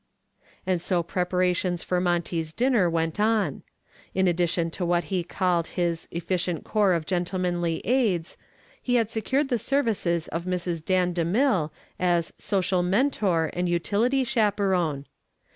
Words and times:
And 0.65 0.81
so 0.81 1.03
preparations 1.03 1.83
for 1.83 2.01
Monty's 2.01 2.53
dinner 2.53 2.89
went 2.89 3.19
on. 3.19 3.61
In 4.15 4.27
addition 4.27 4.71
to 4.71 4.83
what 4.83 5.03
he 5.13 5.23
called 5.23 5.67
his 5.77 6.07
"efficient 6.09 6.63
corps 6.63 6.93
of 6.93 7.05
gentlemanly 7.05 7.81
aids" 7.85 8.35
he 8.81 8.95
had 8.95 9.11
secured 9.11 9.49
the 9.49 9.59
services 9.59 10.27
of 10.29 10.45
Mrs. 10.45 10.83
Dan 10.83 11.13
DeMille 11.13 11.69
as 11.99 12.33
"social 12.39 12.81
mentor 12.81 13.51
and 13.53 13.69
utility 13.69 14.23
chaperon." 14.23 15.05